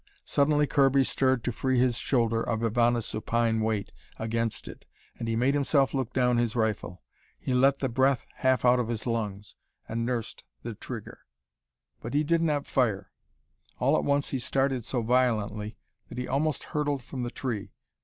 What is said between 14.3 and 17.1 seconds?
he started so violently that he almost hurtled